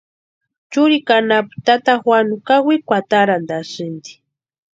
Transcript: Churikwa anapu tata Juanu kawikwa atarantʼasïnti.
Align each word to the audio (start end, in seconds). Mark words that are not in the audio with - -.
Churikwa 0.71 1.15
anapu 1.21 1.53
tata 1.65 1.93
Juanu 2.03 2.33
kawikwa 2.47 2.95
atarantʼasïnti. 3.01 4.11